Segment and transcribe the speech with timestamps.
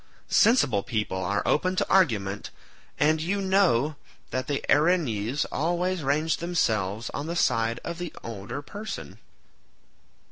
[0.29, 2.49] Sensible people are open to argument,
[2.99, 3.97] and you know
[4.31, 9.19] that the Erinyes always range themselves on the side of the older person."